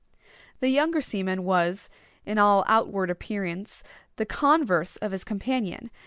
The 0.61 0.69
younger 0.69 0.99
seaman 0.99 1.43
was, 1.43 1.87
in 2.25 2.39
all 2.39 2.65
outward 2.67 3.11
appearance, 3.11 3.83
the 4.15 4.25
converse 4.25 4.95
of 4.95 5.11
his 5.11 5.23
companion. 5.23 5.91